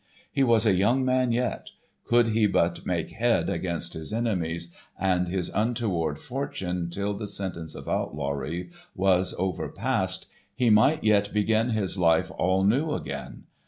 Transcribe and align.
He 0.31 0.43
was 0.43 0.65
a 0.65 0.73
young 0.73 1.05
man 1.05 1.31
yet; 1.31 1.69
could 2.05 2.29
he 2.29 2.47
but 2.47 2.87
make 2.87 3.11
head 3.11 3.51
against 3.51 3.93
his 3.93 4.11
enemies 4.11 4.69
and 4.99 5.27
his 5.27 5.49
untoward 5.53 6.17
fortune 6.17 6.89
till 6.89 7.13
the 7.13 7.27
sentence 7.27 7.75
of 7.75 7.87
outlawry 7.87 8.71
was 8.95 9.35
overpassed, 9.37 10.25
he 10.55 10.71
might 10.71 11.03
yet 11.03 11.31
begin 11.31 11.69
his 11.69 11.99
life 11.99 12.31
all 12.39 12.63
new 12.63 12.93
again. 12.93 13.43